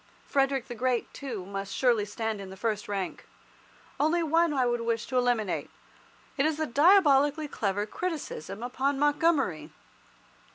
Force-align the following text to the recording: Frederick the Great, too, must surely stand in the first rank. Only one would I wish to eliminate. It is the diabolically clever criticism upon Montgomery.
Frederick 0.25 0.67
the 0.67 0.73
Great, 0.73 1.13
too, 1.13 1.45
must 1.45 1.75
surely 1.75 2.05
stand 2.05 2.41
in 2.41 2.49
the 2.49 2.57
first 2.57 2.87
rank. 2.87 3.27
Only 3.99 4.23
one 4.23 4.49
would 4.49 4.59
I 4.81 4.83
wish 4.83 5.05
to 5.05 5.17
eliminate. 5.19 5.69
It 6.37 6.45
is 6.47 6.57
the 6.57 6.65
diabolically 6.65 7.47
clever 7.47 7.85
criticism 7.85 8.63
upon 8.63 8.97
Montgomery. 8.97 9.69